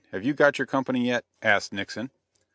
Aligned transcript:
Have 0.11 0.23
you 0.23 0.33
got 0.33 0.57
your 0.57 0.65
company 0.65 1.05
yet?" 1.05 1.25
asked 1.43 1.71
Nixon. 1.73 2.09